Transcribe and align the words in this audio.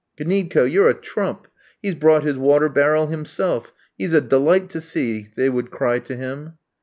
"Gniedko, 0.17 0.63
you're 0.65 0.89
a 0.89 0.95
trump! 0.99 1.47
He's 1.79 1.93
brought 1.93 2.23
his 2.23 2.35
water 2.35 2.69
barrel 2.69 3.05
himself. 3.05 3.71
He's 3.95 4.13
a 4.13 4.19
delight 4.21 4.67
to 4.71 4.81
see!" 4.81 5.27
they 5.35 5.47
would 5.47 5.69
cry 5.69 5.99
to 5.99 6.15
him. 6.15 6.57